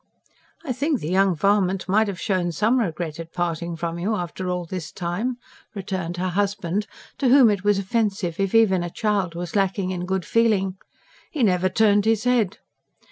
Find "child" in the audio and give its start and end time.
8.89-9.35